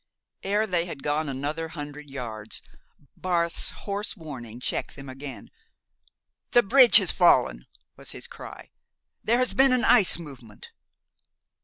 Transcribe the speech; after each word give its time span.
Ere 0.41 0.65
they 0.65 0.85
had 0.85 1.03
gone 1.03 1.29
another 1.29 1.67
hundred 1.67 2.09
yards, 2.09 2.63
Barth's 3.15 3.69
hoarse 3.85 4.17
warning 4.17 4.59
checked 4.59 4.95
them 4.95 5.07
again. 5.07 5.51
"The 6.53 6.63
bridge 6.63 6.97
has 6.97 7.11
fallen!" 7.11 7.67
was 7.97 8.09
his 8.09 8.25
cry. 8.25 8.71
"There 9.23 9.37
has 9.37 9.53
been 9.53 9.71
an 9.71 9.85
ice 9.85 10.17
movement." 10.17 10.71